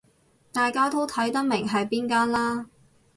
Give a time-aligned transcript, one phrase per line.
[0.51, 2.67] 大家都睇得明係邊間啦